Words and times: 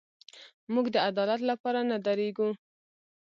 موږ 0.73 0.85
د 0.95 0.97
عدالت 1.09 1.41
لپاره 1.51 1.79
نه 1.89 1.97
درېږو. 2.05 2.49